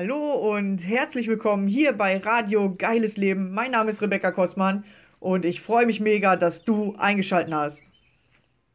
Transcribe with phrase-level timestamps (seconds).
[0.00, 3.52] Hallo und herzlich willkommen hier bei Radio Geiles Leben.
[3.52, 4.84] Mein Name ist Rebecca Kostmann
[5.18, 7.82] und ich freue mich mega, dass du eingeschaltet hast.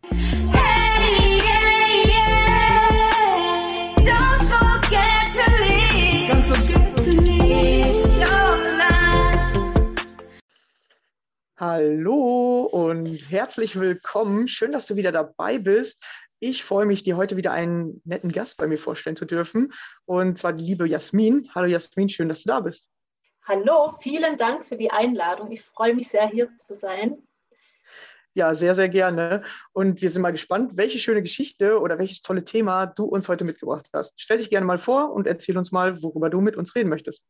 [0.10, 2.90] Hey, yeah, yeah.
[4.00, 6.30] Don't forget to leave.
[6.30, 10.04] Don't forget to leave your life.
[11.56, 14.50] Hallo und herzlich willkommen.
[14.50, 16.04] Schön, dass du wieder dabei bist.
[16.46, 19.72] Ich freue mich, dir heute wieder einen netten Gast bei mir vorstellen zu dürfen.
[20.04, 21.50] Und zwar die liebe Jasmin.
[21.56, 22.90] Hallo Jasmin, schön, dass du da bist.
[23.48, 25.54] Hallo, vielen Dank für die Einladung.
[25.54, 27.26] Ich freue mich sehr, hier zu sein.
[28.34, 29.44] Ja, sehr, sehr gerne.
[29.72, 33.46] Und wir sind mal gespannt, welche schöne Geschichte oder welches tolle Thema du uns heute
[33.46, 34.20] mitgebracht hast.
[34.20, 37.26] Stell dich gerne mal vor und erzähl uns mal, worüber du mit uns reden möchtest.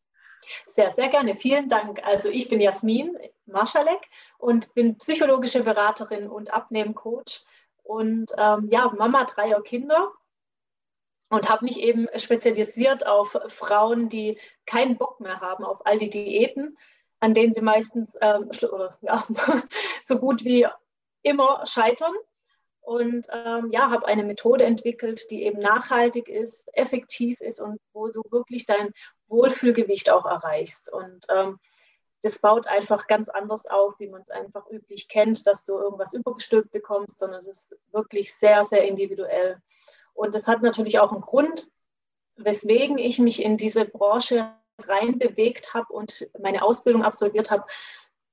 [0.65, 1.35] Sehr, sehr gerne.
[1.35, 2.03] Vielen Dank.
[2.03, 4.09] Also ich bin Jasmin Marschalek
[4.39, 7.45] und bin psychologische Beraterin und Abnehmcoach
[7.83, 10.11] und ähm, ja, Mama dreier Kinder
[11.29, 16.09] und habe mich eben spezialisiert auf Frauen, die keinen Bock mehr haben auf all die
[16.09, 16.77] Diäten,
[17.19, 18.49] an denen sie meistens ähm,
[19.01, 19.25] ja,
[20.01, 20.67] so gut wie
[21.23, 22.13] immer scheitern.
[22.81, 28.09] Und ähm, ja, habe eine Methode entwickelt, die eben nachhaltig ist, effektiv ist und wo
[28.09, 28.91] du wirklich dein
[29.27, 30.91] Wohlfühlgewicht auch erreichst.
[30.91, 31.59] Und ähm,
[32.23, 36.13] das baut einfach ganz anders auf, wie man es einfach üblich kennt, dass du irgendwas
[36.13, 39.61] übergestülpt bekommst, sondern das ist wirklich sehr, sehr individuell.
[40.13, 41.69] Und das hat natürlich auch einen Grund,
[42.37, 47.65] weswegen ich mich in diese Branche reinbewegt habe und meine Ausbildung absolviert habe.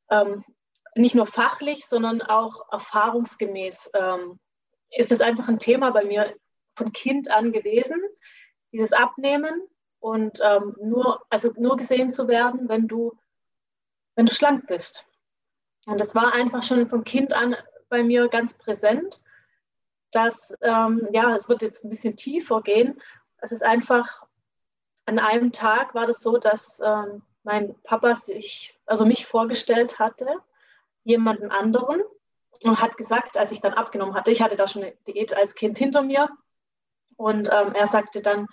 [0.09, 0.45] Ähm,
[0.95, 4.39] nicht nur fachlich, sondern auch erfahrungsgemäß ähm,
[4.91, 6.37] ist es einfach ein Thema bei mir
[6.77, 8.01] von Kind an gewesen,
[8.73, 9.67] dieses Abnehmen
[9.99, 13.19] und ähm, nur, also nur gesehen zu werden, wenn du
[14.21, 15.07] wenn du schlank bist.
[15.87, 17.57] Und das war einfach schon von Kind an
[17.89, 19.23] bei mir ganz präsent,
[20.11, 23.01] dass, ähm, ja, es wird jetzt ein bisschen tiefer gehen.
[23.39, 24.27] Es ist einfach,
[25.07, 30.27] an einem Tag war das so, dass ähm, mein Papa sich, also mich vorgestellt hatte,
[31.03, 32.03] jemanden anderen
[32.63, 35.55] und hat gesagt, als ich dann abgenommen hatte, ich hatte da schon eine Diät als
[35.55, 36.29] Kind hinter mir
[37.17, 38.49] und ähm, er sagte dann,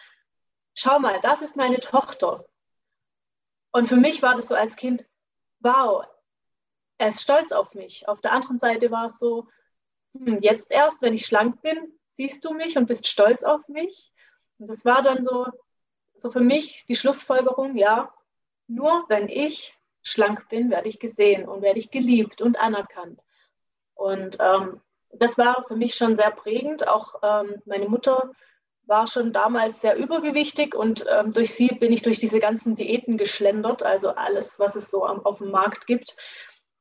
[0.75, 2.45] schau mal, das ist meine Tochter.
[3.71, 5.05] Und für mich war das so als Kind,
[5.59, 6.05] wow,
[6.97, 8.07] er ist stolz auf mich.
[8.07, 9.47] Auf der anderen Seite war es so,
[10.13, 14.11] hm, jetzt erst, wenn ich schlank bin, siehst du mich und bist stolz auf mich.
[14.59, 15.47] Und das war dann so,
[16.15, 18.13] so für mich die Schlussfolgerung, ja,
[18.67, 23.21] nur wenn ich schlank bin, werde ich gesehen und werde ich geliebt und anerkannt.
[23.93, 24.81] Und ähm,
[25.11, 26.87] das war für mich schon sehr prägend.
[26.87, 28.31] Auch ähm, meine Mutter
[28.87, 33.17] war schon damals sehr übergewichtig und ähm, durch sie bin ich durch diese ganzen Diäten
[33.17, 36.15] geschlendert, also alles, was es so am, auf dem Markt gibt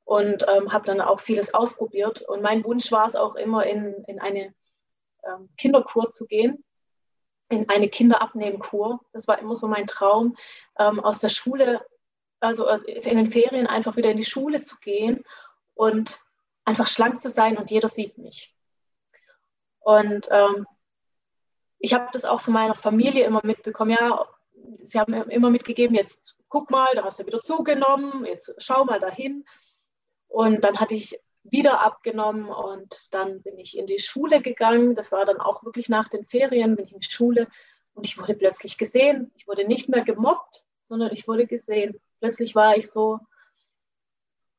[0.04, 2.22] und ähm, habe dann auch vieles ausprobiert.
[2.22, 4.54] Und mein Wunsch war es auch immer, in, in eine
[5.24, 6.64] ähm, Kinderkur zu gehen,
[7.48, 9.00] in eine Kinderabnehmkur.
[9.12, 10.36] Das war immer so mein Traum,
[10.78, 11.84] ähm, aus der Schule,
[12.38, 15.24] also äh, in den Ferien einfach wieder in die Schule zu gehen
[15.74, 16.20] und
[16.64, 18.54] einfach schlank zu sein und jeder sieht mich.
[19.80, 20.66] Und ähm,
[21.78, 23.90] ich habe das auch von meiner Familie immer mitbekommen.
[23.90, 24.26] Ja,
[24.76, 29.00] sie haben immer mitgegeben, jetzt guck mal, da hast du wieder zugenommen, jetzt schau mal
[29.00, 29.44] dahin.
[30.28, 34.94] Und dann hatte ich wieder abgenommen und dann bin ich in die Schule gegangen.
[34.94, 37.48] Das war dann auch wirklich nach den Ferien, bin ich in die Schule
[37.94, 39.30] und ich wurde plötzlich gesehen.
[39.36, 42.00] Ich wurde nicht mehr gemobbt, sondern ich wurde gesehen.
[42.20, 43.20] Plötzlich war ich so,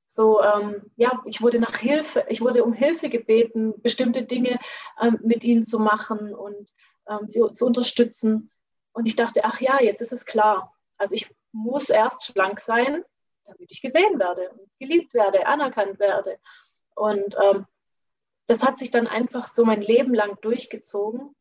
[0.06, 4.60] so ähm, ja, ich wurde nach Hilfe, ich wurde um Hilfe gebeten, bestimmte Dinge
[5.02, 6.72] ähm, mit ihnen zu machen und
[7.10, 8.52] ähm, sie zu unterstützen.
[8.94, 10.76] Und ich dachte, ach ja, jetzt ist es klar.
[10.98, 13.04] Also ich muss erst schlank sein,
[13.46, 16.40] damit ich gesehen werde, geliebt werde, anerkannt werde.
[16.96, 17.66] Und ähm,
[18.48, 21.36] das hat sich dann einfach so mein Leben lang durchgezogen.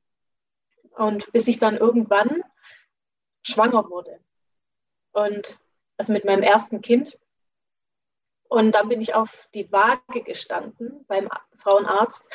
[0.96, 2.42] Und bis ich dann irgendwann
[3.42, 4.18] schwanger wurde.
[5.12, 5.58] Und
[5.96, 7.18] also mit meinem ersten Kind.
[8.48, 12.32] Und dann bin ich auf die Waage gestanden beim Frauenarzt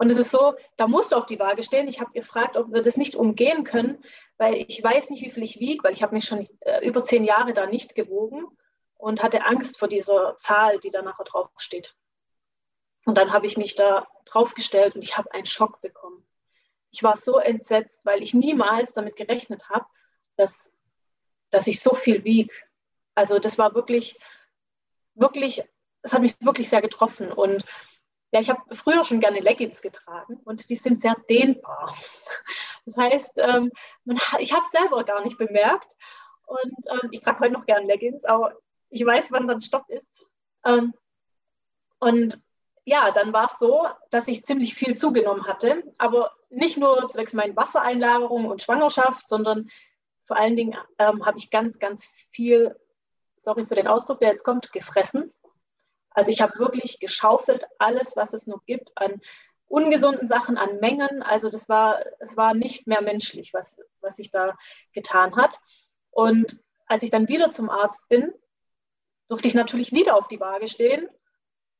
[0.00, 1.86] und es ist so, da musst du auf die Waage stehen.
[1.86, 4.02] Ich habe gefragt, ob wir das nicht umgehen können,
[4.38, 7.04] weil ich weiß nicht, wie viel ich wiege, weil ich habe mich schon äh, über
[7.04, 8.46] zehn Jahre da nicht gewogen
[8.96, 11.98] und hatte Angst vor dieser Zahl, die da nachher drauf steht.
[13.04, 16.26] Und dann habe ich mich da draufgestellt und ich habe einen Schock bekommen.
[16.92, 19.84] Ich war so entsetzt, weil ich niemals damit gerechnet habe,
[20.36, 20.72] dass,
[21.50, 22.54] dass ich so viel wiege.
[23.14, 24.18] Also das war wirklich,
[25.14, 25.62] wirklich,
[26.00, 27.30] es hat mich wirklich sehr getroffen.
[27.30, 27.66] Und
[28.32, 31.94] ja, ich habe früher schon gerne Leggings getragen und die sind sehr dehnbar.
[32.86, 33.70] Das heißt, ähm,
[34.04, 35.96] man, ich habe es selber gar nicht bemerkt
[36.46, 38.56] und ähm, ich trage heute noch gerne Leggings, aber
[38.88, 40.12] ich weiß, wann dann Stopp ist.
[40.64, 40.94] Ähm,
[41.98, 42.40] und
[42.84, 47.34] ja, dann war es so, dass ich ziemlich viel zugenommen hatte, aber nicht nur zwecks
[47.34, 49.70] meiner Wassereinlagerung und Schwangerschaft, sondern
[50.24, 52.74] vor allen Dingen ähm, habe ich ganz, ganz viel,
[53.36, 55.32] sorry für den Ausdruck, der jetzt kommt, gefressen.
[56.20, 59.22] Also ich habe wirklich geschaufelt, alles, was es noch gibt an
[59.68, 61.22] ungesunden Sachen, an Mengen.
[61.22, 64.54] Also das war, es war nicht mehr menschlich, was, was sich da
[64.92, 65.58] getan hat.
[66.10, 68.34] Und als ich dann wieder zum Arzt bin,
[69.30, 71.08] durfte ich natürlich wieder auf die Waage stehen.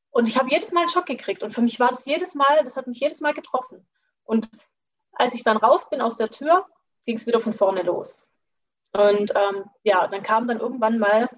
[0.09, 1.43] Und ich habe jedes Mal einen Schock gekriegt.
[1.43, 3.87] Und für mich war das jedes Mal, das hat mich jedes Mal getroffen.
[4.25, 4.49] Und
[5.13, 6.65] als ich dann raus bin aus der Tür,
[7.05, 8.27] ging es wieder von vorne los.
[8.93, 11.29] Und ähm, ja, dann kam dann irgendwann mal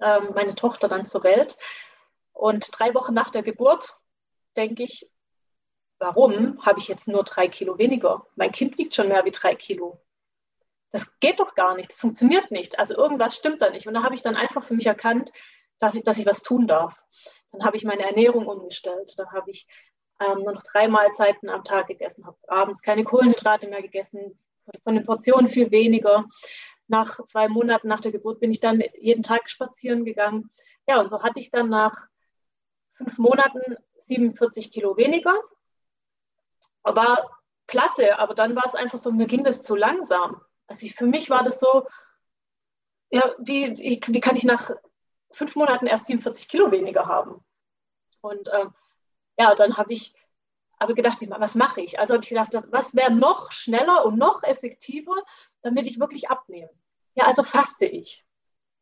[0.00, 1.56] ähm, meine Tochter dann zur Welt.
[2.40, 3.98] Und drei Wochen nach der Geburt
[4.56, 5.06] denke ich,
[5.98, 8.26] warum habe ich jetzt nur drei Kilo weniger?
[8.34, 10.00] Mein Kind wiegt schon mehr wie drei Kilo.
[10.90, 12.78] Das geht doch gar nicht, das funktioniert nicht.
[12.78, 13.86] Also irgendwas stimmt da nicht.
[13.86, 15.30] Und da habe ich dann einfach für mich erkannt,
[15.80, 17.04] dass ich, dass ich was tun darf.
[17.52, 19.12] Dann habe ich meine Ernährung umgestellt.
[19.18, 19.68] Dann habe ich
[20.18, 24.38] ähm, nur noch drei Mahlzeiten am Tag gegessen, habe abends keine Kohlenhydrate mehr gegessen,
[24.82, 26.24] von den Portionen viel weniger.
[26.88, 30.50] Nach zwei Monaten nach der Geburt bin ich dann jeden Tag spazieren gegangen.
[30.88, 32.08] Ja, und so hatte ich dann nach
[33.00, 35.34] fünf Monaten 47 Kilo weniger.
[36.82, 37.30] Aber
[37.66, 40.42] klasse, aber dann war es einfach so, mir ging das zu langsam.
[40.66, 41.86] Also ich, für mich war das so,
[43.10, 44.70] ja, wie, wie, wie kann ich nach
[45.30, 47.42] fünf Monaten erst 47 Kilo weniger haben?
[48.20, 48.74] Und ähm,
[49.38, 50.14] ja, dann habe ich
[50.78, 51.98] aber gedacht, was mache ich?
[51.98, 55.16] Also habe ich gedacht, was wäre noch schneller und noch effektiver,
[55.62, 56.70] damit ich wirklich abnehme?
[57.14, 58.26] Ja, also faste ich.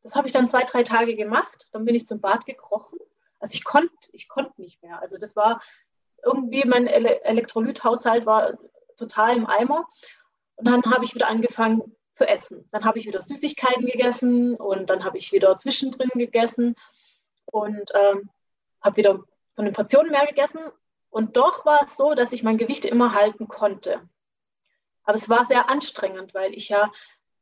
[0.03, 1.69] Das habe ich dann zwei, drei Tage gemacht.
[1.73, 2.99] Dann bin ich zum Bad gekrochen.
[3.41, 5.01] Also ich konnte ich konnt nicht mehr.
[5.01, 5.63] Also das war
[6.25, 8.59] irgendwie, mein Ele Elektrolythaushalt war
[8.97, 9.89] total im Eimer.
[10.57, 12.69] Und dann habe ich wieder angefangen zu essen.
[12.73, 16.75] Dann habe ich wieder Süßigkeiten gegessen und dann habe ich wieder zwischendrin gegessen
[17.47, 18.29] und ähm,
[18.81, 19.21] habe wieder
[19.55, 20.61] von den Portionen mehr gegessen
[21.11, 24.01] und doch war es so, dass ich mein Gewicht immer halten konnte.
[25.05, 26.93] Aber es war sehr anstrengend, weil ich ja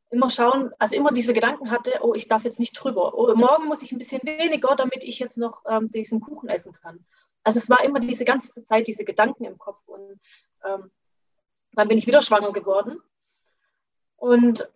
[0.09, 3.13] immer schauen, also immer diese Gedanken hatte, oh, ich darf jetzt nicht drüber.
[3.13, 6.73] Oh, morgen muss ich ein bisschen weniger, damit ich jetzt noch ähm, diesen Kuchen essen
[6.73, 7.05] kann.
[7.43, 9.81] Also es war immer diese ganze Zeit diese Gedanken im Kopf.
[9.87, 10.19] Und
[10.65, 10.91] ähm,
[11.73, 13.01] dann bin ich wieder schwanger geworden.
[14.15, 14.69] Und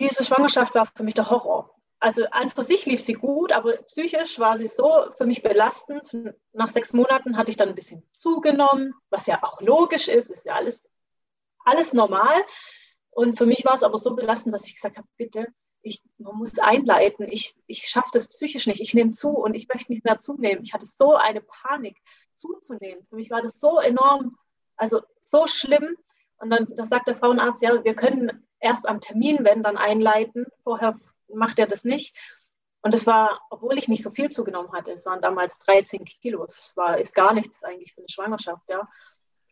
[0.00, 3.76] diese Schwangerschaft war für mich der Horror also an für sich lief sie gut, aber
[3.84, 6.16] psychisch war sie so für mich belastend.
[6.52, 10.44] Nach sechs Monaten hatte ich dann ein bisschen zugenommen, was ja auch logisch ist, ist
[10.44, 10.90] ja alles,
[11.64, 12.34] alles normal.
[13.12, 15.46] Und für mich war es aber so belastend, dass ich gesagt habe, bitte,
[15.82, 19.68] ich, man muss einleiten, ich, ich schaffe das psychisch nicht, ich nehme zu und ich
[19.68, 20.62] möchte nicht mehr zunehmen.
[20.64, 21.96] Ich hatte so eine Panik,
[22.34, 23.06] zuzunehmen.
[23.08, 24.36] Für mich war das so enorm,
[24.76, 25.96] also so schlimm.
[26.38, 30.46] Und dann das sagt der Frauenarzt, ja, wir können erst am Termin, wenn dann einleiten.
[30.64, 30.96] Vorher
[31.28, 32.16] macht er das nicht.
[32.80, 36.44] Und es war, obwohl ich nicht so viel zugenommen hatte, es waren damals 13 Kilo,
[36.44, 38.88] es war, ist gar nichts eigentlich für eine Schwangerschaft, ja.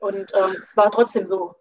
[0.01, 1.55] Und ähm, es war trotzdem so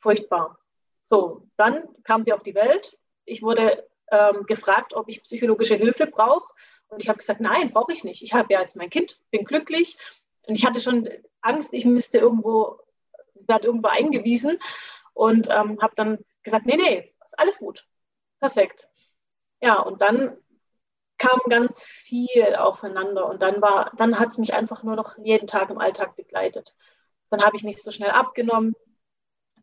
[0.00, 0.58] furchtbar.
[1.04, 2.96] So, dann kam sie auf die Welt.
[3.26, 6.50] Ich wurde ähm, gefragt, ob ich psychologische Hilfe brauche.
[6.88, 8.22] Und ich habe gesagt, nein, brauche ich nicht.
[8.22, 9.98] Ich habe ja jetzt mein Kind, bin glücklich.
[10.46, 11.06] Und ich hatte schon
[11.42, 12.78] Angst, ich müsste irgendwo,
[13.34, 14.58] werde irgendwo eingewiesen.
[15.12, 17.86] Und ähm, habe dann gesagt, nee, nee, ist alles gut.
[18.40, 18.88] Perfekt.
[19.60, 20.38] Ja, und dann
[21.18, 25.46] kam ganz viel aufeinander und dann war, dann hat es mich einfach nur noch jeden
[25.46, 26.74] Tag im Alltag begleitet.
[27.28, 28.74] Dann habe ich nicht so schnell abgenommen.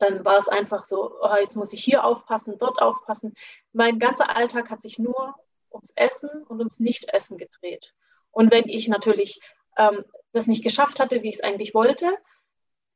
[0.01, 3.33] Dann war es einfach so, oh, jetzt muss ich hier aufpassen, dort aufpassen.
[3.73, 5.35] Mein ganzer Alltag hat sich nur
[5.71, 7.93] ums Essen und ums Nichtessen gedreht.
[8.31, 9.39] Und wenn ich natürlich
[9.77, 12.11] ähm, das nicht geschafft hatte, wie ich es eigentlich wollte,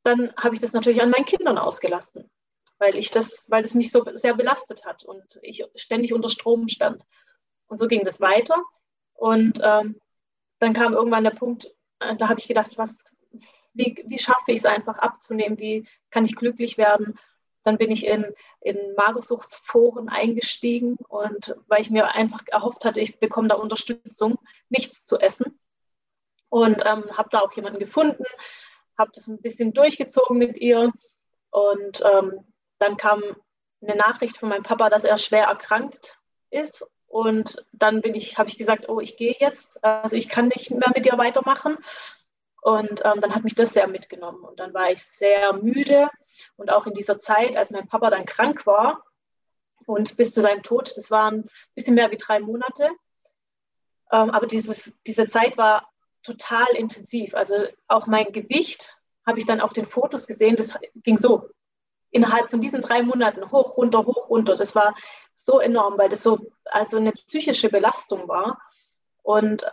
[0.02, 2.30] dann habe ich das natürlich an meinen Kindern ausgelassen
[2.78, 6.68] weil ich das, weil das mich so sehr belastet hat und ich ständig unter Strom
[6.68, 7.04] stand.
[7.68, 8.62] Und so ging das weiter.
[9.14, 10.00] Und ähm,
[10.58, 13.15] dann kam irgendwann der Punkt, äh, da habe ich gedacht, was,
[13.76, 15.58] wie, wie schaffe ich es einfach abzunehmen?
[15.58, 17.18] Wie kann ich glücklich werden?
[17.62, 18.24] Dann bin ich in,
[18.60, 25.04] in Magersuchtsforen eingestiegen und weil ich mir einfach erhofft hatte, ich bekomme da Unterstützung, nichts
[25.04, 25.58] zu essen.
[26.48, 28.24] Und ähm, habe da auch jemanden gefunden,
[28.96, 30.92] habe das ein bisschen durchgezogen mit ihr
[31.50, 32.44] und ähm,
[32.78, 33.22] dann kam
[33.82, 36.18] eine Nachricht von meinem Papa, dass er schwer erkrankt
[36.50, 36.86] ist.
[37.06, 39.82] Und dann ich, habe ich gesagt, oh, ich gehe jetzt.
[39.84, 41.78] Also ich kann nicht mehr mit dir weitermachen.
[42.66, 44.42] Und ähm, dann hat mich das sehr mitgenommen.
[44.42, 46.10] Und dann war ich sehr müde.
[46.56, 49.04] Und auch in dieser Zeit, als mein Papa dann krank war
[49.86, 52.90] und bis zu seinem Tod, das waren ein bisschen mehr wie drei Monate.
[54.10, 55.88] Ähm, aber dieses, diese Zeit war
[56.24, 57.36] total intensiv.
[57.36, 57.54] Also
[57.86, 61.48] auch mein Gewicht habe ich dann auf den Fotos gesehen, das ging so
[62.10, 64.56] innerhalb von diesen drei Monaten hoch, runter, hoch, runter.
[64.56, 64.96] Das war
[65.34, 68.60] so enorm, weil das so also eine psychische Belastung war.
[69.22, 69.64] Und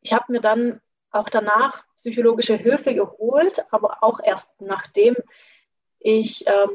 [0.00, 5.16] ich habe mir dann auch danach psychologische Hilfe geholt, aber auch erst nachdem
[5.98, 6.70] ich ähm,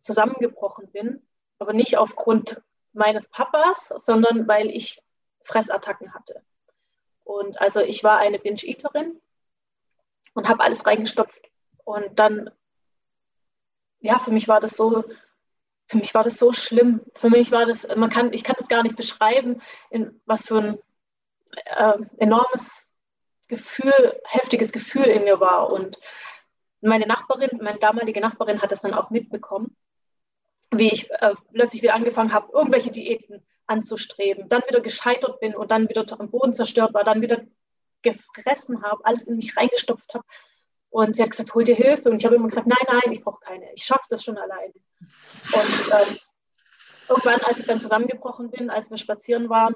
[0.00, 1.22] zusammengebrochen bin,
[1.58, 5.02] aber nicht aufgrund meines Papas, sondern weil ich
[5.42, 6.42] Fressattacken hatte.
[7.24, 9.20] Und also ich war eine Binge-Eaterin
[10.34, 11.50] und habe alles reingestopft.
[11.84, 12.50] Und dann,
[14.00, 15.04] ja, für mich war das so,
[15.86, 17.00] für mich war das so schlimm.
[17.14, 20.58] Für mich war das, man kann, ich kann das gar nicht beschreiben, in was für
[20.58, 20.78] ein
[21.66, 22.89] äh, enormes
[23.50, 25.70] Gefühl, heftiges Gefühl in mir war.
[25.70, 25.98] Und
[26.80, 29.76] meine Nachbarin, meine damalige Nachbarin hat das dann auch mitbekommen,
[30.70, 35.70] wie ich äh, plötzlich wieder angefangen habe, irgendwelche Diäten anzustreben, dann wieder gescheitert bin und
[35.70, 37.42] dann wieder am Boden zerstört war, dann wieder
[38.02, 40.24] gefressen habe, alles in mich reingestopft habe.
[40.88, 42.10] Und sie hat gesagt, hol dir Hilfe.
[42.10, 43.72] Und ich habe immer gesagt, nein, nein, ich brauche keine.
[43.74, 44.72] Ich schaffe das schon alleine.
[44.72, 46.18] Und ähm,
[47.08, 49.74] irgendwann, als ich dann zusammengebrochen bin, als wir spazieren waren,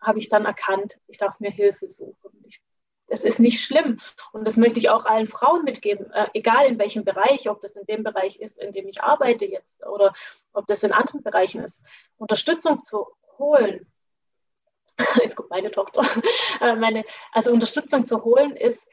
[0.00, 2.44] habe ich dann erkannt, ich darf mir Hilfe suchen.
[2.44, 2.60] Ich,
[3.08, 4.00] es ist nicht schlimm.
[4.32, 7.76] Und das möchte ich auch allen Frauen mitgeben, äh, egal in welchem Bereich, ob das
[7.76, 10.14] in dem Bereich ist, in dem ich arbeite jetzt oder
[10.52, 11.82] ob das in anderen Bereichen ist.
[12.16, 13.06] Unterstützung zu
[13.38, 13.86] holen.
[15.22, 16.02] Jetzt kommt meine Tochter.
[16.60, 18.88] Äh, meine, also Unterstützung zu holen ist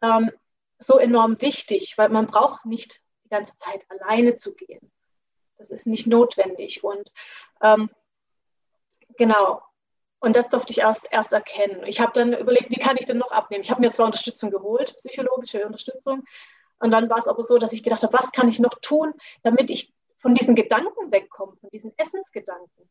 [0.00, 0.30] ähm,
[0.78, 4.90] so enorm wichtig, weil man braucht nicht die ganze Zeit alleine zu gehen.
[5.58, 6.82] Das ist nicht notwendig.
[6.84, 7.12] Und
[7.60, 7.90] ähm,
[9.18, 9.60] genau,
[10.26, 11.84] und das durfte ich erst, erst erkennen.
[11.86, 13.62] Ich habe dann überlegt, wie kann ich denn noch abnehmen?
[13.62, 16.24] Ich habe mir zwar Unterstützung geholt, psychologische Unterstützung.
[16.80, 19.14] Und dann war es aber so, dass ich gedacht habe, was kann ich noch tun,
[19.44, 22.90] damit ich von diesen Gedanken wegkomme, von diesen Essensgedanken.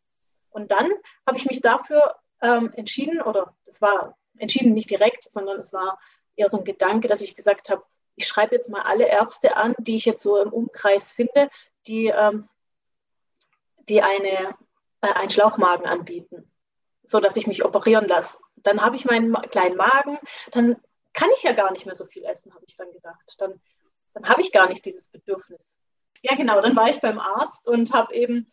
[0.50, 0.90] Und dann
[1.28, 6.00] habe ich mich dafür ähm, entschieden, oder es war entschieden nicht direkt, sondern es war
[6.38, 7.84] eher so ein Gedanke, dass ich gesagt habe,
[8.16, 11.50] ich schreibe jetzt mal alle Ärzte an, die ich jetzt so im Umkreis finde,
[11.86, 12.48] die, ähm,
[13.90, 14.56] die eine,
[15.02, 16.50] äh, einen Schlauchmagen anbieten,
[17.06, 18.40] sodass ich mich operieren lasse.
[18.58, 20.18] Dann habe ich meinen kleinen Magen,
[20.52, 20.78] dann
[21.14, 23.36] kann ich ja gar nicht mehr so viel essen, habe ich dann gedacht.
[23.38, 23.60] Dann,
[24.14, 25.78] dann habe ich gar nicht dieses Bedürfnis.
[26.22, 28.48] Ja, genau, dann war ich beim Arzt und habe eben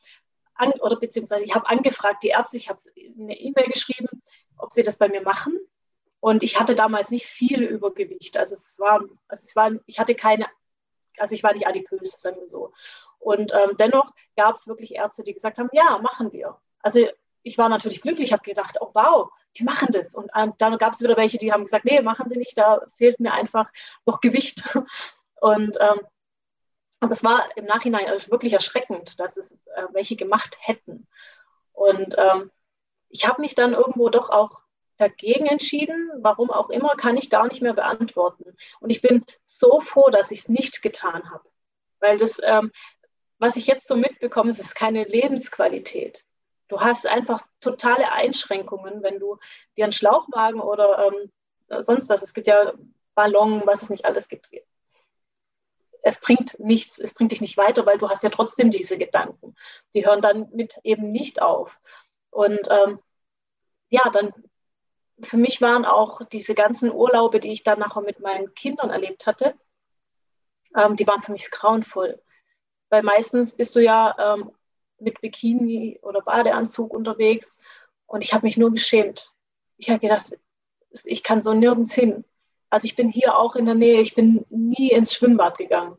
[0.54, 4.23] an, oder beziehungsweise ich habe angefragt, die Ärzte, ich habe eine E-Mail geschrieben,
[4.59, 5.59] ob sie das bei mir machen.
[6.21, 8.37] Und ich hatte damals nicht viel Übergewicht.
[8.37, 10.47] Also es war, also es war, ich hatte keine,
[11.18, 12.73] also ich war nicht adipös, sagen wir so.
[13.18, 14.06] Und ähm, dennoch
[14.37, 16.61] gab es wirklich Ärzte, die gesagt haben, ja, machen wir.
[16.80, 17.09] Also
[17.43, 20.15] ich war natürlich glücklich, habe gedacht, oh wow, die machen das.
[20.15, 22.81] Und ähm, dann gab es wieder welche, die haben gesagt, nee, machen sie nicht, da
[22.97, 23.71] fehlt mir einfach
[24.07, 24.65] noch Gewicht.
[25.41, 26.01] Und ähm,
[27.11, 31.09] es war im Nachhinein also wirklich erschreckend, dass es äh, welche gemacht hätten.
[31.73, 32.51] Und ähm,
[33.09, 34.63] ich habe mich dann irgendwo doch auch
[34.99, 36.11] dagegen entschieden.
[36.19, 38.57] Warum auch immer, kann ich gar nicht mehr beantworten.
[38.81, 41.49] Und ich bin so froh, dass ich es nicht getan habe.
[41.99, 42.71] Weil das, ähm,
[43.39, 46.25] was ich jetzt so mitbekomme, ist, ist keine Lebensqualität.
[46.73, 49.37] Du hast einfach totale Einschränkungen, wenn du
[49.76, 51.31] dir einen Schlauchwagen oder ähm,
[51.83, 52.73] sonst was, es gibt ja
[53.14, 54.49] Ballon, was es nicht alles gibt,
[56.02, 59.55] es bringt nichts, es bringt dich nicht weiter, weil du hast ja trotzdem diese Gedanken.
[59.93, 61.79] Die hören dann mit eben nicht auf.
[62.31, 63.00] Und ähm,
[63.91, 64.33] ja, dann
[65.21, 69.26] für mich waren auch diese ganzen Urlaube, die ich dann nachher mit meinen Kindern erlebt
[69.26, 69.59] hatte,
[70.75, 72.19] ähm, die waren für mich grauenvoll.
[72.88, 74.52] Weil meistens bist du ja ähm,
[75.02, 77.59] mit Bikini oder Badeanzug unterwegs
[78.06, 79.32] und ich habe mich nur geschämt.
[79.76, 80.32] Ich habe gedacht,
[81.04, 82.25] ich kann so nirgends hin.
[82.71, 85.97] Also ich bin hier auch in der Nähe, ich bin nie ins Schwimmbad gegangen.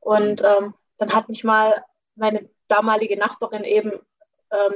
[0.00, 1.84] Und ähm, dann hat mich mal
[2.14, 3.92] meine damalige Nachbarin eben
[4.50, 4.74] ähm,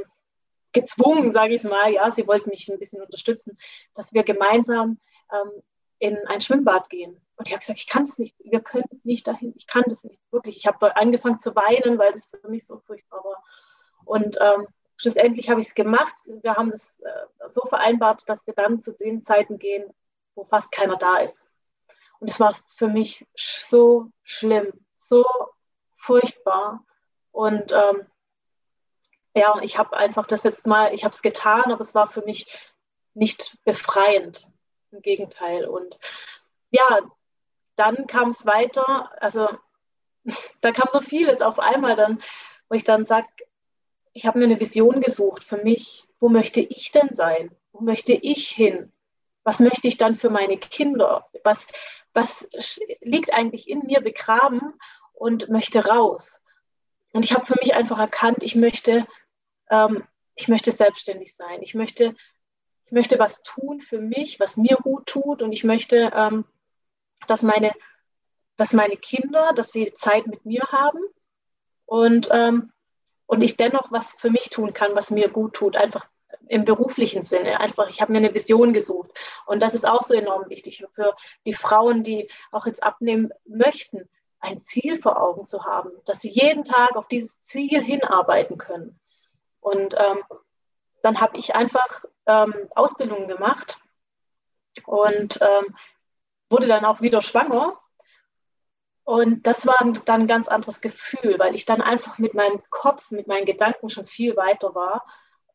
[0.73, 3.59] gezwungen, sage ich mal, ja, sie wollte mich ein bisschen unterstützen,
[3.95, 4.99] dass wir gemeinsam
[5.33, 5.63] ähm,
[5.99, 7.21] in ein Schwimmbad gehen.
[7.37, 10.05] Und ich habe gesagt, ich kann es nicht, wir können nicht dahin, ich kann das
[10.05, 10.57] nicht, wirklich.
[10.57, 13.45] Ich habe angefangen zu weinen, weil das für mich so furchtbar war.
[14.05, 16.15] Und ähm, schlussendlich habe ich es gemacht.
[16.43, 19.85] Wir haben es äh, so vereinbart, dass wir dann zu den Zeiten gehen,
[20.35, 21.53] wo fast keiner da ist.
[22.19, 25.25] Und es war für mich so schlimm, so
[25.99, 26.85] furchtbar.
[27.33, 28.07] Und ähm,
[29.35, 32.23] ja, ich habe einfach das jetzt mal, ich habe es getan, aber es war für
[32.23, 32.47] mich
[33.13, 34.51] nicht befreiend.
[34.91, 35.67] Im Gegenteil.
[35.67, 35.99] Und
[36.71, 37.01] ja,
[37.77, 39.11] dann kam es weiter.
[39.21, 39.49] Also
[40.61, 42.23] da kam so vieles auf einmal dann,
[42.69, 43.29] wo ich dann sage,
[44.13, 46.09] ich habe mir eine Vision gesucht für mich.
[46.21, 47.55] Wo möchte ich denn sein?
[47.73, 48.93] Wo möchte ich hin?
[49.47, 51.25] was möchte ich dann für meine Kinder?
[51.45, 51.69] Was,
[52.13, 52.51] was
[53.01, 54.75] liegt eigentlich in mir begraben
[55.13, 56.43] und möchte raus?
[57.13, 59.07] Und ich habe für mich einfach erkannt, ich möchte,
[59.71, 60.03] ähm,
[60.35, 61.63] ich möchte selbstständig sein.
[61.63, 62.17] Ich möchte,
[62.87, 65.43] ich möchte was tun für mich, was mir gut tut.
[65.43, 66.45] Und ich möchte, ähm,
[67.27, 67.73] dass, meine,
[68.57, 71.01] dass meine Kinder, dass sie Zeit mit mir haben
[71.85, 72.73] und, ähm,
[73.27, 75.77] und ich dennoch was für mich tun kann, was mir gut tut.
[75.77, 76.07] Einfach
[76.47, 77.59] im beruflichen Sinne.
[77.59, 79.11] Einfach, ich habe mir eine Vision gesucht.
[79.47, 84.09] Und das ist auch so enorm wichtig für die Frauen, die auch jetzt abnehmen möchten,
[84.39, 89.01] ein Ziel vor Augen zu haben, dass sie jeden Tag auf dieses Ziel hinarbeiten können.
[89.59, 90.23] Und ähm,
[91.03, 93.79] dann habe ich einfach ähm, Ausbildungen gemacht
[94.85, 95.77] und ähm,
[96.51, 97.79] wurde dann auch wieder schwanger.
[99.05, 103.11] Und das war dann ein ganz anderes Gefühl, weil ich dann einfach mit meinem Kopf,
[103.13, 105.07] mit meinen Gedanken schon viel weiter war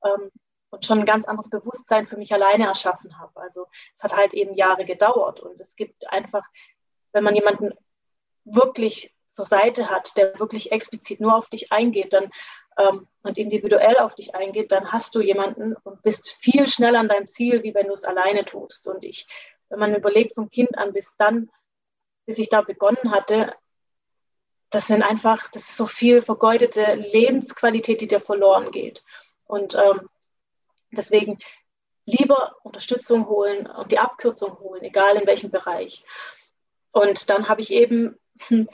[0.05, 0.31] ähm,
[0.69, 3.41] und schon ein ganz anderes Bewusstsein für mich alleine erschaffen habe.
[3.41, 6.45] Also es hat halt eben Jahre gedauert und es gibt einfach,
[7.11, 7.73] wenn man jemanden
[8.45, 12.31] wirklich zur Seite hat, der wirklich explizit nur auf dich eingeht dann,
[12.77, 17.09] ähm, und individuell auf dich eingeht, dann hast du jemanden und bist viel schneller an
[17.09, 18.87] deinem Ziel, wie wenn du es alleine tust.
[18.87, 19.27] Und ich,
[19.69, 21.49] wenn man überlegt, vom Kind an bis dann,
[22.25, 23.53] bis ich da begonnen hatte,
[24.69, 29.03] das sind einfach, das ist so viel vergeudete Lebensqualität, die dir verloren geht.
[29.45, 30.09] Und ähm,
[30.91, 31.39] deswegen
[32.05, 36.05] lieber Unterstützung holen und die Abkürzung holen, egal in welchem Bereich.
[36.93, 38.69] Und dann habe ich eben hm,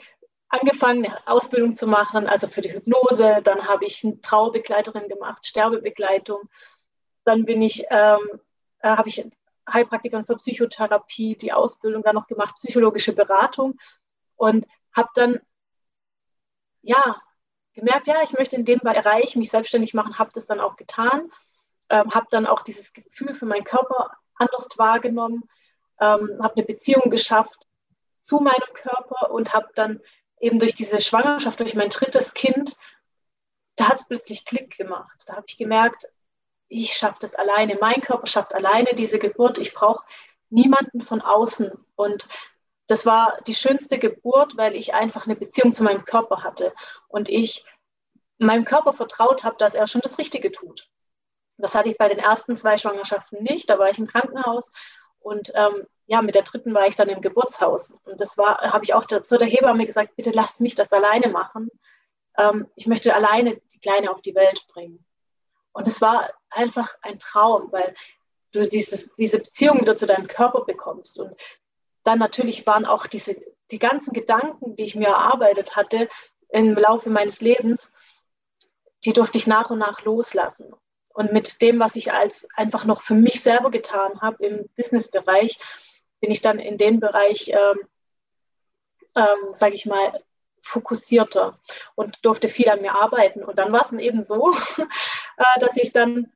[0.48, 3.40] angefangen, Ausbildung zu machen, also für die Hypnose.
[3.42, 6.48] Dann habe ich eine Trauerbegleiterin gemacht, Sterbebegleitung.
[7.24, 8.20] Dann bin ich, ähm,
[8.80, 9.24] äh, habe ich
[9.70, 13.78] Heilpraktikerin für Psychotherapie, die Ausbildung dann noch gemacht, psychologische Beratung
[14.36, 15.40] und habe dann
[16.82, 17.20] ja
[17.74, 21.30] gemerkt, ja, ich möchte in dem Bereich mich selbstständig machen, habe das dann auch getan,
[21.90, 25.48] ähm, habe dann auch dieses Gefühl für meinen Körper anders wahrgenommen,
[26.00, 27.66] ähm, habe eine Beziehung geschafft
[28.20, 30.00] zu meinem Körper und habe dann
[30.40, 32.76] eben durch diese Schwangerschaft, durch mein drittes Kind,
[33.76, 35.24] da hat es plötzlich Klick gemacht.
[35.26, 36.06] Da habe ich gemerkt,
[36.68, 40.04] ich schaffe das alleine, mein Körper schafft alleine diese Geburt, ich brauche
[40.50, 41.72] niemanden von außen.
[41.96, 42.28] Und
[42.86, 46.74] das war die schönste Geburt, weil ich einfach eine Beziehung zu meinem Körper hatte
[47.08, 47.64] und ich
[48.38, 50.88] meinem Körper vertraut habe, dass er schon das Richtige tut.
[51.56, 53.68] Das hatte ich bei den ersten zwei Schwangerschaften nicht.
[53.68, 54.70] Da war ich im Krankenhaus
[55.18, 57.92] und ähm, ja, mit der dritten war ich dann im Geburtshaus.
[58.04, 61.28] Und das war, habe ich auch zu der Hebamme gesagt, bitte lass mich das alleine
[61.28, 61.70] machen.
[62.38, 65.04] Ähm, ich möchte alleine die Kleine auf die Welt bringen.
[65.72, 67.94] Und es war einfach ein Traum, weil
[68.52, 71.18] du dieses, diese Beziehung wieder zu deinem Körper bekommst.
[71.18, 71.36] Und
[72.04, 73.36] dann natürlich waren auch diese,
[73.70, 76.08] die ganzen Gedanken, die ich mir erarbeitet hatte
[76.48, 77.92] im Laufe meines Lebens,
[79.04, 80.72] die durfte ich nach und nach loslassen.
[81.10, 85.58] Und mit dem, was ich als einfach noch für mich selber getan habe im Businessbereich,
[86.20, 87.78] bin ich dann in den Bereich, ähm,
[89.14, 90.22] ähm, sage ich mal,
[90.62, 91.58] fokussierter
[91.94, 93.42] und durfte viel an mir arbeiten.
[93.42, 94.52] Und dann war es eben so,
[95.36, 96.32] äh, dass ich dann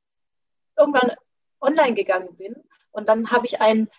[0.76, 1.12] irgendwann
[1.60, 2.56] online gegangen bin
[2.92, 3.90] und dann habe ich ein,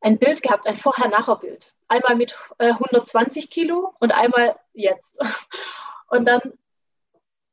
[0.00, 1.74] ein Bild gehabt, ein Vorher-Nachher-Bild.
[1.88, 5.20] Einmal mit äh, 120 Kilo und einmal jetzt.
[6.12, 6.40] Und dann,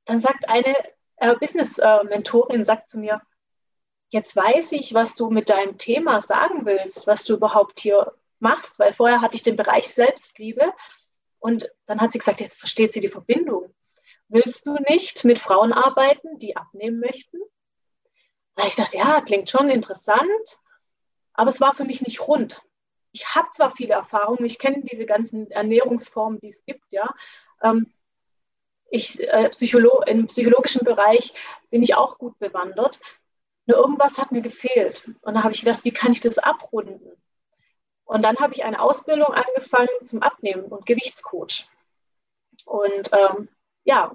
[0.05, 0.75] dann sagt eine
[1.17, 3.21] äh, Business-Mentorin, sagt zu mir,
[4.09, 8.79] jetzt weiß ich, was du mit deinem Thema sagen willst, was du überhaupt hier machst,
[8.79, 10.73] weil vorher hatte ich den Bereich Selbstliebe
[11.39, 13.73] und dann hat sie gesagt, jetzt versteht sie die Verbindung.
[14.29, 17.37] Willst du nicht mit Frauen arbeiten, die abnehmen möchten?
[18.55, 20.59] Da ich dachte, ja, klingt schon interessant,
[21.33, 22.61] aber es war für mich nicht rund.
[23.11, 27.13] Ich habe zwar viele Erfahrungen, ich kenne diese ganzen Ernährungsformen, die es gibt, ja.
[27.61, 27.93] Ähm,
[28.89, 31.33] ich, äh, Psycholo Im psychologischen Bereich
[31.69, 32.99] bin ich auch gut bewandert,
[33.67, 35.09] nur irgendwas hat mir gefehlt.
[35.21, 37.11] Und da habe ich gedacht, wie kann ich das abrunden?
[38.05, 41.67] Und dann habe ich eine Ausbildung angefangen zum Abnehmen und Gewichtscoach.
[42.65, 43.49] Und ähm,
[43.83, 44.13] ja,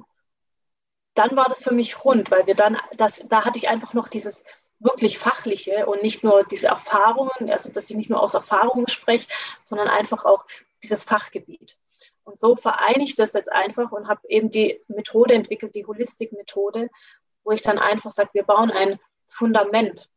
[1.15, 4.09] dann war das für mich rund, weil wir dann, das, da hatte ich einfach noch
[4.09, 4.45] dieses
[4.79, 9.29] wirklich fachliche und nicht nur diese Erfahrungen, also dass ich nicht nur aus Erfahrungen spreche,
[9.63, 10.47] sondern einfach auch
[10.83, 11.79] dieses Fachgebiet.
[12.25, 16.89] Und so vereine ich das jetzt einfach und habe eben die Methode entwickelt, die Holistik-Methode,
[17.45, 18.99] wo ich dann einfach sage, wir bauen ein
[19.33, 20.11] Fundament.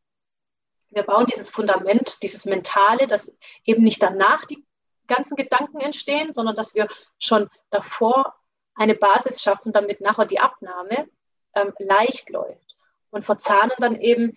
[0.89, 4.63] Wir bauen dieses Fundament, dieses Mentale, dass eben nicht danach die
[5.07, 6.87] ganzen Gedanken entstehen, sondern dass wir
[7.19, 8.33] schon davor
[8.75, 11.07] eine Basis schaffen, damit nachher die Abnahme
[11.53, 12.75] ähm, leicht läuft
[13.09, 14.33] und verzahnen dann eben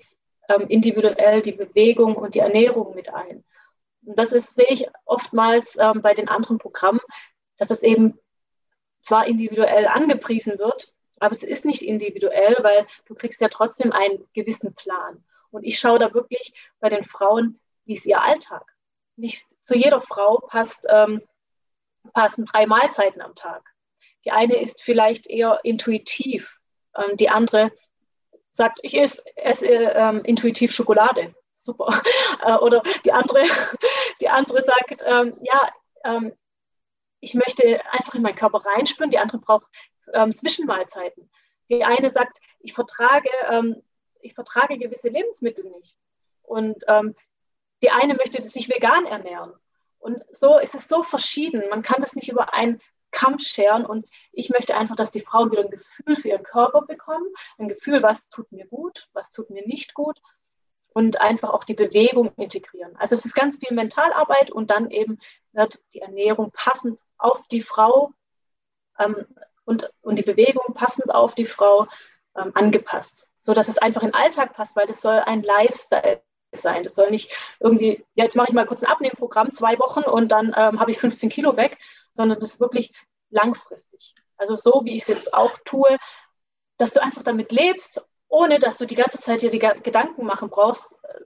[0.49, 3.45] ähm, individuell die Bewegung und die Ernährung mit ein.
[4.05, 7.01] Und das ist, sehe ich oftmals ähm, bei den anderen Programmen,
[7.57, 8.19] dass es eben
[9.03, 14.27] zwar individuell angepriesen wird, aber es ist nicht individuell, weil du kriegst ja trotzdem einen
[14.35, 15.25] gewissen Plan.
[15.51, 18.65] Und ich schaue da wirklich bei den Frauen, wie ist ihr Alltag.
[19.17, 21.23] Nicht zu jeder Frau passt, ähm,
[22.13, 23.63] passen drei Mahlzeiten am Tag.
[24.25, 26.59] Die eine ist vielleicht eher intuitiv,
[26.97, 27.73] ähm, die andere
[28.51, 31.35] sagt, ich esse, esse ähm, intuitiv Schokolade.
[31.53, 31.89] Super.
[32.45, 33.43] Äh, oder die andere,
[34.21, 35.69] die andere sagt, ähm, ja,
[36.05, 36.33] ähm,
[37.19, 39.67] ich möchte einfach in meinen Körper reinspüren, die andere braucht
[40.15, 41.31] ähm, Zwischenmahlzeiten.
[41.69, 43.83] Die eine sagt, ich vertrage, ähm,
[44.21, 45.97] ich vertrage gewisse Lebensmittel nicht.
[46.43, 47.15] Und ähm,
[47.83, 49.53] die eine möchte sich vegan ernähren.
[49.99, 51.69] Und so ist es so verschieden.
[51.69, 53.85] Man kann das nicht über einen Kamm scheren.
[53.85, 57.27] Und ich möchte einfach, dass die Frauen wieder ein Gefühl für ihren Körper bekommen,
[57.59, 60.19] ein Gefühl, was tut mir gut, was tut mir nicht gut
[60.95, 62.97] und einfach auch die Bewegung integrieren.
[62.97, 65.21] Also es ist ganz viel Mentalarbeit und dann eben
[65.53, 68.13] wird die Ernährung passend auf die Frau
[68.99, 69.27] ähm,
[69.69, 71.87] und, und die Bewegung passend auf die Frau
[72.37, 76.83] ähm, angepasst, sodass es einfach in den Alltag passt, weil das soll ein Lifestyle sein.
[76.83, 80.29] Das soll nicht irgendwie, ja, jetzt mache ich mal kurz ein Abnehmprogramm, zwei Wochen und
[80.29, 81.79] dann ähm, habe ich 15 Kilo weg,
[82.15, 82.93] sondern das ist wirklich
[83.31, 84.15] langfristig.
[84.37, 85.97] Also so, wie ich es jetzt auch tue,
[86.79, 90.51] dass du einfach damit lebst ohne dass du die ganze Zeit dir die Gedanken machen
[90.51, 91.21] brauchst, äh,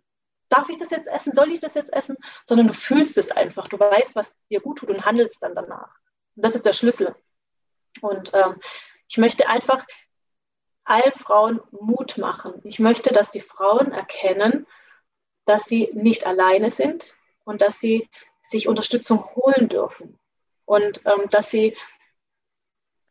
[0.48, 3.68] darf ich das jetzt essen, soll ich das jetzt essen, sondern du fühlst es einfach,
[3.68, 5.94] du weißt, was dir gut tut und handelst dann danach.
[6.36, 7.14] Und das ist der Schlüssel.
[8.00, 8.60] Und ähm,
[9.08, 9.84] ich möchte einfach
[10.84, 12.60] allen Frauen Mut machen.
[12.64, 14.66] Ich möchte, dass die Frauen erkennen,
[15.44, 18.08] dass sie nicht alleine sind und dass sie
[18.40, 20.18] sich Unterstützung holen dürfen
[20.64, 21.76] und ähm, dass sie,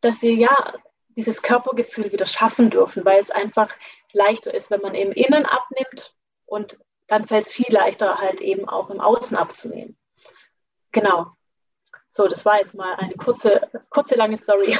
[0.00, 0.74] dass sie ja
[1.16, 3.74] dieses Körpergefühl wieder schaffen dürfen, weil es einfach
[4.12, 6.14] leichter ist, wenn man im Innen abnimmt
[6.46, 9.98] und dann fällt es viel leichter, halt eben auch im Außen abzunehmen.
[10.92, 11.32] Genau.
[12.14, 14.76] So, das war jetzt mal eine kurze, kurze lange Story.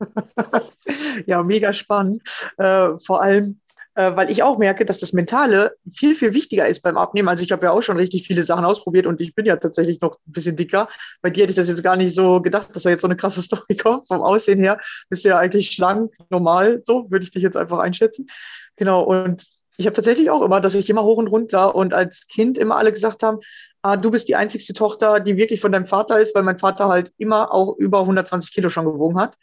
[1.26, 2.22] ja, mega spannend.
[2.56, 3.60] Äh, vor allem,
[3.94, 7.28] äh, weil ich auch merke, dass das Mentale viel, viel wichtiger ist beim Abnehmen.
[7.28, 10.00] Also ich habe ja auch schon richtig viele Sachen ausprobiert und ich bin ja tatsächlich
[10.00, 10.88] noch ein bisschen dicker.
[11.20, 13.16] Bei dir hätte ich das jetzt gar nicht so gedacht, dass da jetzt so eine
[13.16, 14.08] krasse Story kommt.
[14.08, 17.80] Vom Aussehen her bist du ja eigentlich schlank, normal, so würde ich dich jetzt einfach
[17.80, 18.28] einschätzen.
[18.76, 19.44] Genau, und
[19.78, 22.76] ich habe tatsächlich auch immer, dass ich immer hoch und runter und als Kind immer
[22.76, 23.38] alle gesagt haben,
[23.82, 26.88] ah, du bist die einzigste Tochter, die wirklich von deinem Vater ist, weil mein Vater
[26.88, 29.36] halt immer auch über 120 Kilo schon gewogen hat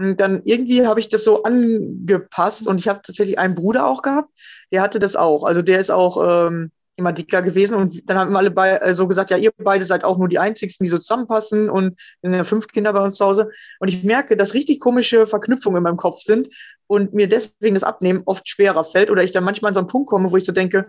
[0.00, 4.30] dann irgendwie habe ich das so angepasst und ich habe tatsächlich einen Bruder auch gehabt,
[4.72, 5.44] der hatte das auch.
[5.44, 9.08] Also der ist auch ähm, immer dicker gewesen und dann haben alle bei, äh, so
[9.08, 12.44] gesagt, ja, ihr beide seid auch nur die Einzigsten, die so zusammenpassen und sind ja
[12.44, 13.50] fünf Kinder bei uns zu Hause.
[13.80, 16.48] Und ich merke, dass richtig komische Verknüpfungen in meinem Kopf sind
[16.86, 19.88] und mir deswegen das Abnehmen oft schwerer fällt oder ich dann manchmal an so einen
[19.88, 20.86] Punkt komme, wo ich so denke,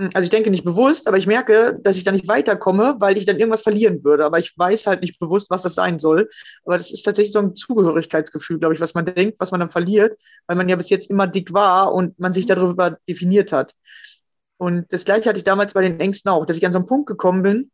[0.00, 3.16] hm, also ich denke nicht bewusst, aber ich merke, dass ich da nicht weiterkomme, weil
[3.16, 4.24] ich dann irgendwas verlieren würde.
[4.24, 6.28] Aber ich weiß halt nicht bewusst, was das sein soll.
[6.64, 9.70] Aber das ist tatsächlich so ein Zugehörigkeitsgefühl, glaube ich, was man denkt, was man dann
[9.70, 13.74] verliert, weil man ja bis jetzt immer dick war und man sich darüber definiert hat.
[14.56, 16.86] Und das gleiche hatte ich damals bei den Ängsten auch, dass ich an so einen
[16.86, 17.70] Punkt gekommen bin,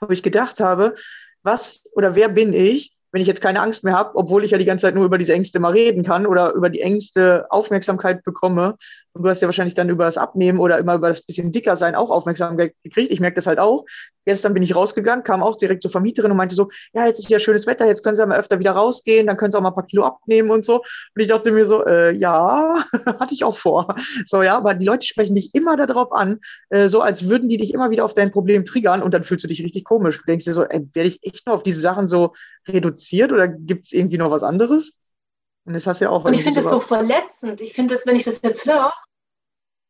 [0.00, 0.94] wo ich gedacht habe,
[1.42, 4.58] was oder wer bin ich, wenn ich jetzt keine Angst mehr habe, obwohl ich ja
[4.58, 8.24] die ganze Zeit nur über diese Ängste mal reden kann oder über die Ängste Aufmerksamkeit
[8.24, 8.76] bekomme.
[9.14, 11.76] Und du hast ja wahrscheinlich dann über das Abnehmen oder immer über das bisschen dicker
[11.76, 13.10] sein auch Aufmerksamkeit gekriegt.
[13.10, 13.84] Ich merke das halt auch.
[14.24, 17.28] Gestern bin ich rausgegangen, kam auch direkt zur Vermieterin und meinte so, ja, jetzt ist
[17.28, 19.62] ja schönes Wetter, jetzt können Sie ja mal öfter wieder rausgehen, dann können Sie auch
[19.62, 20.76] mal ein paar Kilo abnehmen und so.
[20.76, 23.94] Und ich dachte mir so, äh, ja, hatte ich auch vor.
[24.24, 26.38] So, ja, aber die Leute sprechen dich immer darauf an,
[26.70, 29.44] äh, so als würden die dich immer wieder auf dein Problem triggern und dann fühlst
[29.44, 30.18] du dich richtig komisch.
[30.18, 32.32] Du denkst dir so, ey, werde ich echt nur auf diese Sachen so
[32.68, 34.94] reduziert oder gibt es irgendwie noch was anderes?
[35.64, 36.24] Und das hast ja auch.
[36.24, 37.60] Und ich finde das so verletzend.
[37.60, 38.92] Ich finde das, wenn ich das jetzt höre,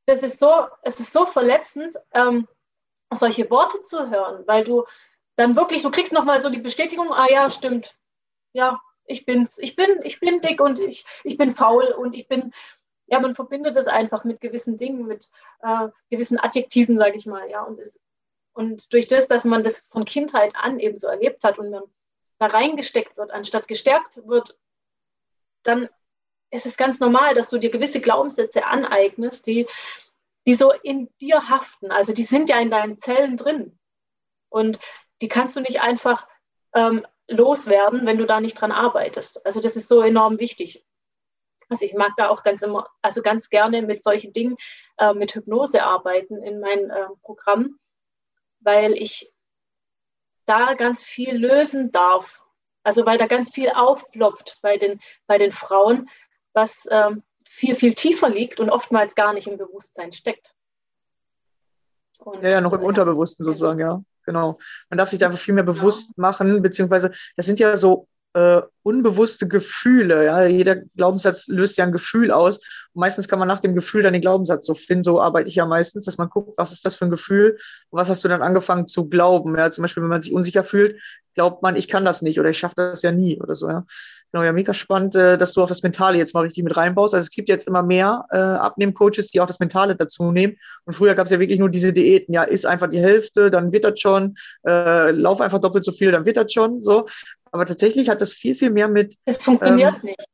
[0.07, 2.47] das ist so, es ist so verletzend, ähm,
[3.13, 4.85] solche Worte zu hören, weil du
[5.37, 7.95] dann wirklich, du kriegst nochmal so die Bestätigung, ah ja, stimmt,
[8.53, 12.29] ja, ich bin's, ich bin, ich bin dick und ich, ich bin faul und ich
[12.29, 12.53] bin,
[13.07, 15.31] ja, man verbindet es einfach mit gewissen Dingen, mit
[15.63, 18.01] äh, gewissen Adjektiven, sage ich mal, ja, und es,
[18.55, 21.83] und durch das, dass man das von Kindheit an eben so erlebt hat und man
[22.39, 24.59] da reingesteckt wird, anstatt gestärkt wird,
[25.63, 25.89] dann
[26.51, 29.67] ist es ganz normal, dass du dir gewisse Glaubenssätze aneignest, die,
[30.47, 31.91] die so in dir haften.
[31.91, 33.79] Also die sind ja in deinen Zellen drin.
[34.51, 34.79] Und
[35.23, 36.29] die kannst du nicht einfach
[36.75, 39.45] ähm, loswerden, wenn du da nicht dran arbeitest.
[39.47, 40.85] Also das ist so enorm wichtig.
[41.69, 44.57] Also ich mag da auch ganz immer, also ganz gerne mit solchen Dingen,
[44.99, 47.79] äh, mit Hypnose arbeiten in meinem äh, Programm,
[48.61, 49.33] weil ich
[50.45, 52.45] da ganz viel lösen darf.
[52.83, 56.09] Also weil da ganz viel aufploppt bei den, bei den Frauen,
[56.53, 60.53] was ähm, viel, viel tiefer liegt und oftmals gar nicht im Bewusstsein steckt.
[62.19, 62.87] Und, ja, ja, noch im ja.
[62.87, 64.03] Unterbewussten sozusagen, ja.
[64.25, 64.59] Genau.
[64.89, 68.63] Man darf sich da einfach viel mehr bewusst machen, beziehungsweise das sind ja so äh,
[68.83, 70.25] unbewusste Gefühle.
[70.25, 70.45] Ja?
[70.45, 72.59] Jeder Glaubenssatz löst ja ein Gefühl aus.
[72.95, 75.05] Und meistens kann man nach dem Gefühl dann den Glaubenssatz so finden.
[75.05, 77.59] So arbeite ich ja meistens, dass man guckt, was ist das für ein Gefühl
[77.91, 79.57] und was hast du dann angefangen zu glauben.
[79.57, 79.71] Ja?
[79.71, 81.01] Zum Beispiel, wenn man sich unsicher fühlt,
[81.35, 83.69] glaubt man, ich kann das nicht oder ich schaffe das ja nie oder so.
[83.69, 83.85] Ja?
[84.33, 87.13] Genau, ja, mega spannend, äh, dass du auch das Mentale jetzt mal richtig mit reinbaust.
[87.13, 90.57] Also es gibt jetzt immer mehr äh, Abnehmcoaches, die auch das Mentale dazu nehmen.
[90.87, 92.33] Und früher gab es ja wirklich nur diese Diäten.
[92.33, 94.37] Ja, isst einfach die Hälfte, dann wird das schon.
[94.67, 96.81] Äh, lauf einfach doppelt so viel, dann wird das schon.
[96.81, 97.07] So.
[97.53, 99.17] Aber tatsächlich hat das viel, viel mehr mit.
[99.25, 100.25] Es funktioniert ähm, nicht.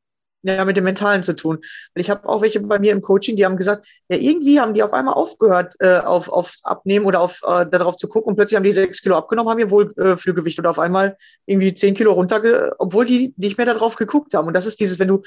[0.43, 1.59] ja, mit dem Mentalen zu tun.
[1.95, 4.83] Ich habe auch welche bei mir im Coaching, die haben gesagt, ja, irgendwie haben die
[4.83, 8.57] auf einmal aufgehört, äh, auf, aufs Abnehmen oder auf, äh, darauf zu gucken und plötzlich
[8.57, 12.77] haben die sechs Kilo abgenommen, haben ihr Wohlfühlgewicht oder auf einmal irgendwie zehn Kilo runter,
[12.79, 14.47] obwohl die nicht mehr darauf geguckt haben.
[14.47, 15.23] Und das ist dieses, wenn du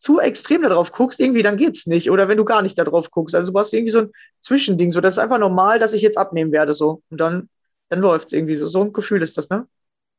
[0.00, 2.10] zu extrem darauf guckst, irgendwie dann geht's nicht.
[2.10, 3.34] Oder wenn du gar nicht darauf guckst.
[3.34, 4.90] Also du hast irgendwie so ein Zwischending.
[4.90, 6.72] So, das ist einfach normal, dass ich jetzt abnehmen werde.
[6.72, 7.02] So.
[7.10, 7.50] Und dann,
[7.90, 8.66] dann läuft's irgendwie so.
[8.66, 9.66] So ein Gefühl ist das, ne?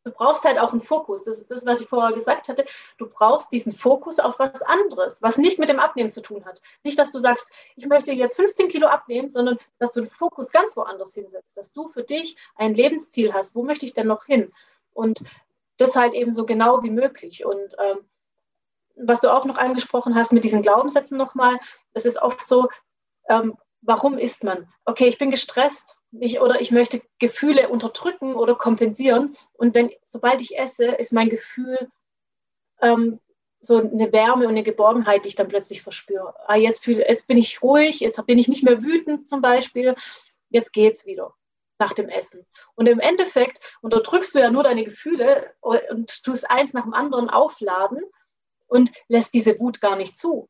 [0.04, 1.24] Du brauchst halt auch einen Fokus.
[1.24, 2.66] Das ist das, was ich vorher gesagt hatte.
[2.98, 6.62] Du brauchst diesen Fokus auf was anderes, was nicht mit dem Abnehmen zu tun hat.
[6.84, 10.52] Nicht, dass du sagst, ich möchte jetzt 15 Kilo abnehmen, sondern dass du den Fokus
[10.52, 13.56] ganz woanders hinsetzt, dass du für dich ein Lebensziel hast.
[13.56, 14.52] Wo möchte ich denn noch hin?
[14.94, 15.24] Und
[15.78, 17.46] das halt eben so genau wie möglich.
[17.46, 18.00] Und ähm,
[18.96, 21.58] was du auch noch angesprochen hast mit diesen Glaubenssätzen nochmal,
[21.94, 22.70] es ist oft so,
[23.30, 24.72] ähm, warum isst man?
[24.86, 29.36] Okay, ich bin gestresst ich, oder ich möchte Gefühle unterdrücken oder kompensieren.
[29.54, 31.90] Und wenn, sobald ich esse, ist mein Gefühl
[32.82, 33.20] ähm,
[33.60, 36.34] so eine Wärme und eine Geborgenheit, die ich dann plötzlich verspüre.
[36.48, 39.96] Ah, jetzt, fühle, jetzt bin ich ruhig, jetzt bin ich nicht mehr wütend zum Beispiel,
[40.50, 41.36] jetzt geht's wieder
[41.78, 42.46] nach dem Essen.
[42.76, 47.30] Und im Endeffekt unterdrückst du ja nur deine Gefühle und tust eins nach dem anderen
[47.30, 48.02] aufladen
[48.68, 50.50] und lässt diese Wut gar nicht zu.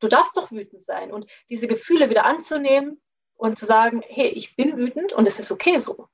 [0.00, 3.00] Du darfst doch wütend sein und diese Gefühle wieder anzunehmen
[3.42, 6.06] und zu sagen, hey, ich bin wütend und es ist okay so.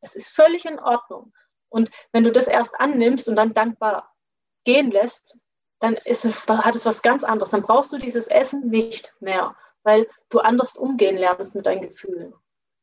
[0.00, 1.32] Es ist völlig in Ordnung.
[1.68, 4.14] Und wenn du das erst annimmst und dann dankbar
[4.62, 5.36] gehen lässt,
[5.80, 7.50] dann ist es, hat es was ganz anderes.
[7.50, 12.32] Dann brauchst du dieses Essen nicht mehr, weil du anders umgehen lernst mit deinen Gefühlen.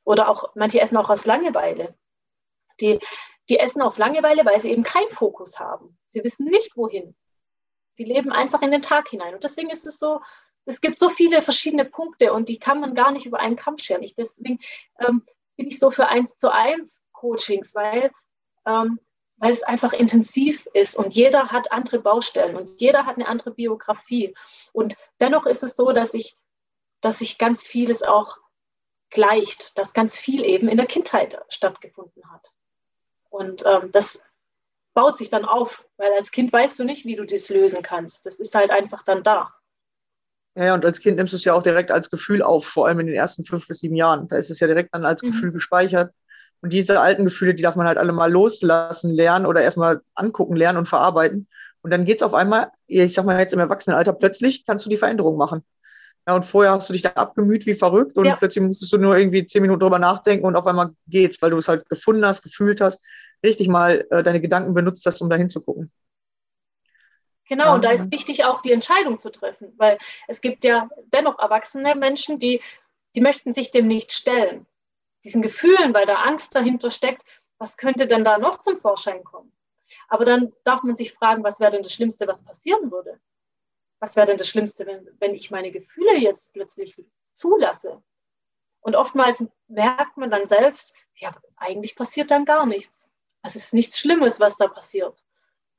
[0.03, 1.95] Oder auch, manche essen auch aus Langeweile.
[2.81, 2.99] Die,
[3.49, 5.97] die essen aus Langeweile, weil sie eben keinen Fokus haben.
[6.07, 7.15] Sie wissen nicht, wohin.
[7.97, 9.33] Die leben einfach in den Tag hinein.
[9.33, 10.19] Und deswegen ist es so,
[10.65, 13.77] es gibt so viele verschiedene Punkte und die kann man gar nicht über einen Kamm
[13.77, 14.03] scheren.
[14.03, 14.59] Ich, deswegen
[14.99, 15.23] ähm,
[15.55, 18.11] bin ich so für eins zu eins Coachings, weil,
[18.65, 18.99] ähm,
[19.37, 23.51] weil es einfach intensiv ist und jeder hat andere Baustellen und jeder hat eine andere
[23.51, 24.33] Biografie.
[24.71, 26.37] Und dennoch ist es so, dass ich,
[27.01, 28.37] dass sich ganz vieles auch
[29.09, 32.51] gleicht, dass ganz viel eben in der Kindheit stattgefunden hat.
[33.29, 34.21] Und ähm, das
[34.93, 38.25] baut sich dann auf, weil als Kind weißt du nicht, wie du das lösen kannst.
[38.25, 39.53] Das ist halt einfach dann da.
[40.55, 42.99] Ja, und als Kind nimmst du es ja auch direkt als Gefühl auf, vor allem
[42.99, 44.27] in den ersten fünf bis sieben Jahren.
[44.27, 45.27] Da ist es ja direkt dann als mhm.
[45.31, 46.13] Gefühl gespeichert.
[46.61, 50.55] Und diese alten Gefühle, die darf man halt alle mal loslassen lernen oder erstmal angucken,
[50.55, 51.47] lernen und verarbeiten.
[51.81, 54.97] Und dann geht's auf einmal, ich sag mal jetzt im Erwachsenenalter, plötzlich kannst du die
[54.97, 55.63] Veränderung machen.
[56.25, 58.37] Ja, und vorher hast du dich da abgemüht wie verrückt und ja.
[58.37, 61.57] plötzlich musstest du nur irgendwie zehn Minuten drüber nachdenken und auf einmal geht's, weil du
[61.57, 63.03] es halt gefunden hast, gefühlt hast,
[63.43, 65.91] richtig mal äh, deine Gedanken benutzt hast, um da hinzugucken.
[67.47, 67.73] Genau, ja.
[67.75, 71.95] und da ist wichtig auch die Entscheidung zu treffen, weil es gibt ja dennoch erwachsene
[71.95, 72.61] Menschen, die,
[73.15, 74.65] die möchten sich dem nicht stellen.
[75.23, 77.23] Diesen Gefühlen, weil da Angst dahinter steckt,
[77.57, 79.51] was könnte denn da noch zum Vorschein kommen?
[80.07, 83.19] Aber dann darf man sich fragen, was wäre denn das Schlimmste, was passieren würde?
[83.99, 87.01] Was wäre denn das Schlimmste, wenn, wenn ich meine Gefühle jetzt plötzlich
[87.33, 88.03] zulasse?
[88.81, 93.09] Und oftmals merkt man dann selbst, ja, eigentlich passiert dann gar nichts.
[93.41, 95.23] Also es ist nichts Schlimmes, was da passiert.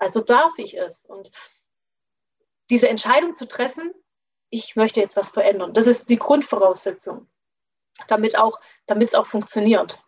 [0.04, 1.06] Also darf ich es.
[1.06, 1.30] Und
[2.70, 3.92] diese Entscheidung zu treffen,
[4.50, 7.26] ich möchte jetzt was verändern, das ist die Grundvoraussetzung,
[8.06, 10.00] damit auch, damit es auch funktioniert.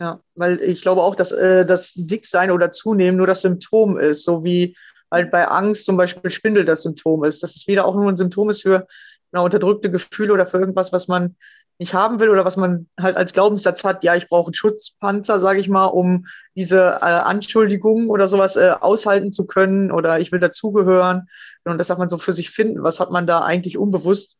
[0.00, 4.24] Ja, weil ich glaube auch, dass äh, das Dicksein oder Zunehmen nur das Symptom ist,
[4.24, 4.74] so wie
[5.10, 7.42] halt bei Angst zum Beispiel Spindel das Symptom ist.
[7.42, 8.86] Dass es wieder auch nur ein Symptom ist für
[9.30, 11.36] genau, unterdrückte Gefühle oder für irgendwas, was man
[11.80, 15.40] nicht haben will oder was man halt als Glaubenssatz hat, ja, ich brauche einen Schutzpanzer,
[15.40, 20.30] sage ich mal, um diese äh, Anschuldigungen oder sowas äh, aushalten zu können oder ich
[20.30, 21.28] will dazugehören.
[21.64, 22.82] Und das darf man so für sich finden.
[22.82, 24.36] Was hat man da eigentlich unbewusst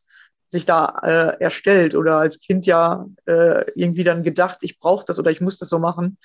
[0.49, 5.17] sich da äh, erstellt oder als Kind ja äh, irgendwie dann gedacht, ich brauche das
[5.17, 6.19] oder ich muss das so machen.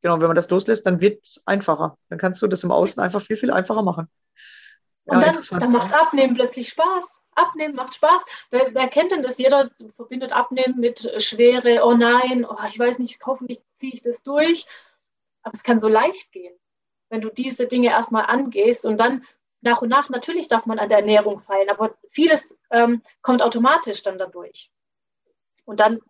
[0.00, 1.98] Genau, wenn man das loslässt, dann wird es einfacher.
[2.08, 4.08] Dann kannst du das im Außen einfach viel, viel einfacher machen.
[5.04, 7.18] Und ja, dann, dann macht Abnehmen plötzlich Spaß.
[7.36, 8.24] Abnehmen macht Spaß.
[8.50, 9.38] Wer, wer, kennt denn das?
[9.38, 11.84] Jeder verbindet Abnehmen mit Schwere.
[11.84, 14.66] Oh nein, oh, ich weiß nicht, hoffentlich ziehe ich das durch.
[15.42, 16.54] Aber es kann so leicht gehen,
[17.08, 19.24] wenn du diese Dinge erstmal angehst und dann
[19.60, 24.02] nach und nach, natürlich darf man an der Ernährung feilen, aber vieles ähm, kommt automatisch
[24.02, 24.70] dann dadurch.
[25.64, 26.00] Und dann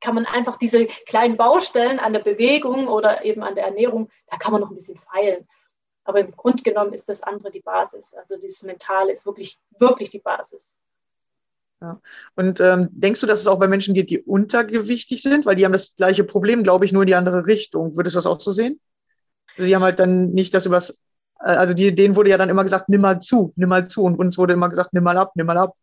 [0.00, 4.36] kann man einfach diese kleinen Baustellen an der Bewegung oder eben an der Ernährung, da
[4.36, 5.48] kann man noch ein bisschen feilen.
[6.06, 8.14] Aber im Grunde genommen ist das andere die Basis.
[8.14, 10.78] Also dieses Mentale ist wirklich, wirklich die Basis.
[11.80, 12.00] Ja.
[12.34, 15.44] Und ähm, denkst du, dass es auch bei Menschen geht, die untergewichtig sind?
[15.44, 17.96] Weil die haben das gleiche Problem, glaube ich, nur in die andere Richtung.
[17.96, 18.80] Würdest du das auch so sehen?
[19.56, 20.98] Also die haben halt dann nicht das übers,
[21.40, 24.02] äh, also die, denen wurde ja dann immer gesagt, nimm mal zu, nimm mal zu.
[24.04, 25.74] Und uns wurde immer gesagt, nimm mal ab, nimm mal ab.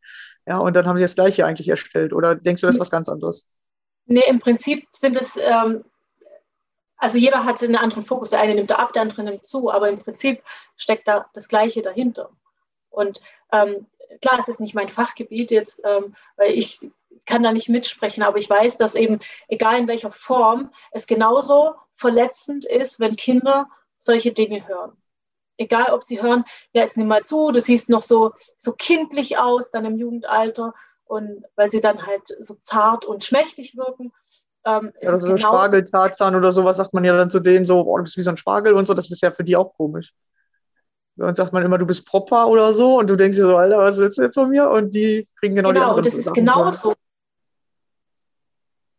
[0.47, 2.13] Ja, und dann haben sie das Gleiche eigentlich erstellt.
[2.13, 3.49] Oder denkst du, das ist was ganz anderes?
[4.05, 5.83] Nee, im Prinzip sind es ähm,
[7.03, 8.29] also jeder hat einen anderen Fokus.
[8.29, 10.41] Der eine nimmt da ab, der andere nimmt zu, aber im Prinzip
[10.77, 12.29] steckt da das Gleiche dahinter.
[12.89, 13.19] Und
[13.51, 13.87] ähm,
[14.21, 16.79] klar, es ist nicht mein Fachgebiet jetzt, ähm, weil ich
[17.25, 21.75] kann da nicht mitsprechen, aber ich weiß, dass eben, egal in welcher Form, es genauso
[21.95, 24.95] verletzend ist, wenn Kinder solche Dinge hören.
[25.57, 29.37] Egal, ob sie hören, ja, jetzt nimm mal zu, du siehst noch so, so kindlich
[29.37, 34.13] aus, dann im Jugendalter, und weil sie dann halt so zart und schmächtig wirken.
[34.65, 38.03] Ähm, ist so Spargeltarzan oder sowas, sagt man ja dann zu denen so, oh, du
[38.03, 40.13] bist wie so ein Spargel und so, das ist ja für die auch komisch.
[41.17, 43.77] Und sagt man immer, du bist Propper oder so und du denkst dir so, Alter,
[43.77, 44.69] was willst du jetzt von mir?
[44.69, 46.93] Und die kriegen genau, genau die und das ist genauso.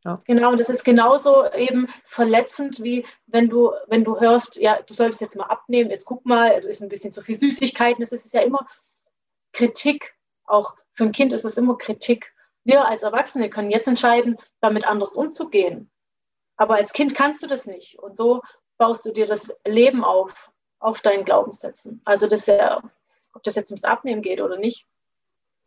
[0.05, 0.21] Ja.
[0.27, 4.93] Genau, und das ist genauso eben verletzend, wie wenn du, wenn du hörst, ja, du
[4.93, 8.01] solltest jetzt mal abnehmen, jetzt guck mal, du isst ein bisschen zu viel Süßigkeiten.
[8.01, 8.67] Das ist ja immer
[9.53, 10.15] Kritik.
[10.45, 12.34] Auch für ein Kind ist es immer Kritik.
[12.65, 15.91] Wir als Erwachsene können jetzt entscheiden, damit anders umzugehen.
[16.57, 17.99] Aber als Kind kannst du das nicht.
[17.99, 18.43] Und so
[18.79, 20.51] baust du dir das Leben auf
[20.85, 22.03] auf deinen Glaubenssätzen.
[22.05, 22.83] Also das ja,
[23.33, 24.87] ob das jetzt ums Abnehmen geht oder nicht,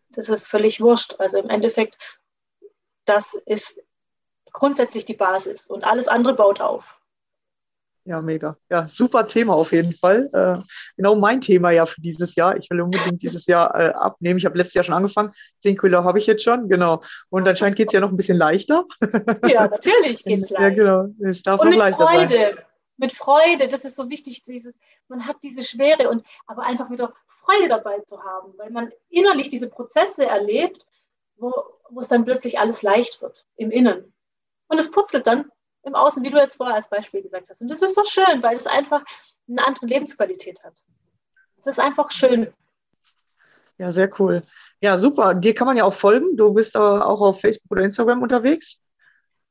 [0.10, 1.16] das ist völlig wurscht.
[1.20, 1.98] Also im Endeffekt,
[3.06, 3.82] das ist
[4.54, 6.97] grundsätzlich die Basis und alles andere baut auf.
[8.08, 8.56] Ja, mega.
[8.70, 10.30] Ja, super Thema auf jeden Fall.
[10.32, 10.64] Äh,
[10.96, 12.56] genau mein Thema ja für dieses Jahr.
[12.56, 14.38] Ich will unbedingt dieses Jahr äh, abnehmen.
[14.40, 15.34] Ich habe letztes Jahr schon angefangen.
[15.60, 17.02] Zehn Kilo habe ich jetzt schon, genau.
[17.30, 18.86] Und anscheinend geht es ja noch ein bisschen leichter.
[19.46, 20.62] Ja, natürlich geht es leichter.
[20.62, 21.30] Ja, genau.
[21.30, 22.34] Es darf Und noch leichter Freude.
[22.34, 22.58] sein
[22.98, 24.74] mit Freude, das ist so wichtig, dieses,
[25.08, 29.50] man hat diese Schwere und aber einfach wieder Freude dabei zu haben, weil man innerlich
[29.50, 30.86] diese Prozesse erlebt,
[31.36, 31.54] wo,
[31.90, 34.14] wo es dann plötzlich alles leicht wird im Innen.
[34.68, 35.52] Und es putzelt dann
[35.88, 37.62] im Außen, wie du jetzt vorher als Beispiel gesagt hast.
[37.62, 39.04] Und das ist so schön, weil es einfach
[39.50, 40.84] eine andere Lebensqualität hat.
[41.58, 42.54] Es ist einfach schön.
[43.78, 44.44] Ja, sehr cool.
[44.82, 45.34] Ja, super.
[45.34, 46.36] Dir kann man ja auch folgen.
[46.36, 48.82] Du bist auch auf Facebook oder Instagram unterwegs.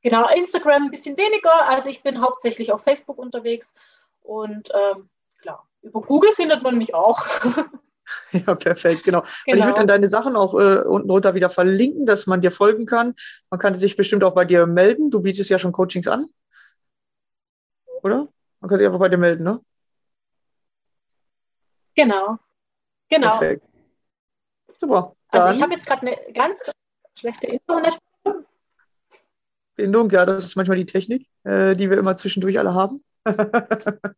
[0.01, 1.67] Genau, Instagram ein bisschen weniger.
[1.69, 3.73] Also ich bin hauptsächlich auf Facebook unterwegs
[4.21, 5.09] und ähm,
[5.41, 7.25] klar, über Google findet man mich auch.
[8.31, 9.23] Ja, perfekt, genau.
[9.45, 9.57] genau.
[9.57, 12.85] ich würde dann deine Sachen auch äh, unten drunter wieder verlinken, dass man dir folgen
[12.85, 13.15] kann.
[13.49, 15.11] Man kann sich bestimmt auch bei dir melden.
[15.11, 16.27] Du bietest ja schon Coachings an.
[18.03, 18.27] Oder?
[18.59, 19.59] Man kann sich einfach bei dir melden, ne?
[21.95, 22.37] Genau.
[23.09, 23.37] Genau.
[23.37, 23.65] Perfekt.
[24.77, 25.15] Super.
[25.31, 26.59] Dann also ich habe jetzt gerade eine ganz
[27.15, 27.97] schlechte Internet
[29.77, 33.03] Bindung, ja, das ist manchmal die Technik, äh, die wir immer zwischendurch alle haben.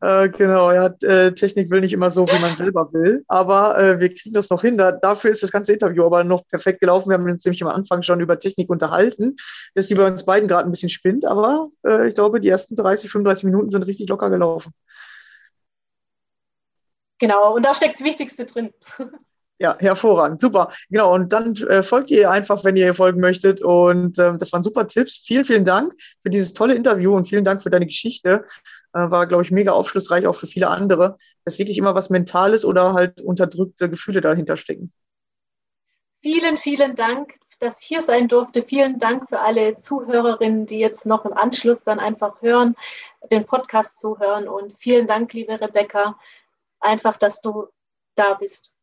[0.00, 4.00] äh, genau, ja, äh, Technik will nicht immer so, wie man selber will, aber äh,
[4.00, 4.76] wir kriegen das noch hin.
[4.76, 7.10] Da, dafür ist das ganze Interview aber noch perfekt gelaufen.
[7.10, 9.36] Wir haben uns nämlich am Anfang schon über Technik unterhalten,
[9.74, 12.76] dass die bei uns beiden gerade ein bisschen spinnt, aber äh, ich glaube, die ersten
[12.76, 14.72] 30, 35 Minuten sind richtig locker gelaufen.
[17.18, 18.72] Genau, und da steckt das Wichtigste drin.
[19.58, 20.70] Ja, hervorragend, super.
[20.90, 23.62] Genau, und dann äh, folgt ihr einfach, wenn ihr folgen möchtet.
[23.62, 25.18] Und ähm, das waren super Tipps.
[25.24, 28.44] Vielen, vielen Dank für dieses tolle Interview und vielen Dank für deine Geschichte.
[28.92, 32.66] Äh, war, glaube ich, mega aufschlussreich, auch für viele andere, dass wirklich immer was Mentales
[32.66, 34.92] oder halt unterdrückte Gefühle dahinter stecken.
[36.22, 38.62] Vielen, vielen Dank, dass ich hier sein durfte.
[38.62, 42.74] Vielen Dank für alle Zuhörerinnen, die jetzt noch im Anschluss dann einfach hören,
[43.32, 44.48] den Podcast zuhören.
[44.48, 46.18] Und vielen Dank, liebe Rebecca,
[46.80, 47.68] einfach, dass du
[48.16, 48.75] da bist.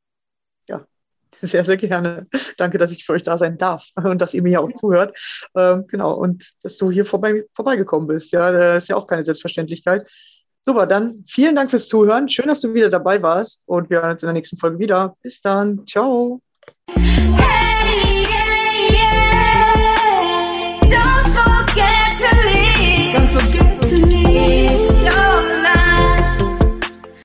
[1.41, 2.25] Sehr, sehr gerne.
[2.57, 5.17] Danke, dass ich für euch da sein darf und dass ihr mir ja auch zuhört.
[5.55, 8.31] Ähm, genau, und dass du hier vorbei, vorbeigekommen bist.
[8.31, 10.09] Ja, das ist ja auch keine Selbstverständlichkeit.
[10.65, 12.29] Super, dann vielen Dank fürs Zuhören.
[12.29, 15.17] Schön, dass du wieder dabei warst und wir hören uns in der nächsten Folge wieder.
[15.21, 15.85] Bis dann.
[15.85, 16.41] Ciao.